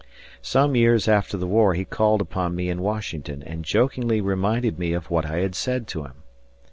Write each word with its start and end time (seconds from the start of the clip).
Some 0.41 0.75
years 0.75 1.07
after 1.07 1.37
the 1.37 1.45
war 1.45 1.75
he 1.75 1.85
called 1.85 2.21
upon 2.21 2.55
me 2.55 2.71
in 2.71 2.81
Washington 2.81 3.43
and 3.43 3.63
jokingly 3.63 4.19
reminded 4.19 4.79
me 4.79 4.93
of 4.93 5.11
what 5.11 5.27
I 5.27 5.41
had 5.41 5.53
said 5.53 5.85
to 5.89 6.05
him. 6.05 6.13